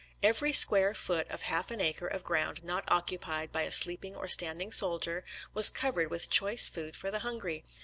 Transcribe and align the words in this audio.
Every 0.23 0.51
square 0.51 0.95
foot 0.95 1.29
of 1.29 1.43
half 1.43 1.69
an 1.69 1.79
acre 1.79 2.07
of 2.07 2.23
ground 2.23 2.63
not 2.63 2.85
occupied 2.87 3.51
by 3.51 3.61
a 3.61 3.71
sleeping 3.71 4.15
or 4.15 4.27
standing 4.27 4.71
sol 4.71 4.97
dier 4.97 5.23
was 5.53 5.69
covered 5.69 6.09
with 6.09 6.27
choice 6.27 6.67
food 6.67 6.95
for 6.95 7.11
the 7.11 7.19
hungry. 7.19 7.63